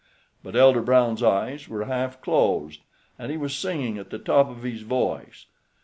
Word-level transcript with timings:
But 0.41 0.55
Elder 0.55 0.81
Brown's 0.81 1.21
eyes 1.21 1.69
were 1.69 1.85
half 1.85 2.23
closed, 2.23 2.81
and 3.19 3.29
he 3.31 3.37
was 3.37 3.55
singing 3.55 3.99
at 3.99 4.09
the 4.09 4.17
top 4.17 4.49
of 4.49 4.63
his 4.63 4.81
voice. 4.81 5.45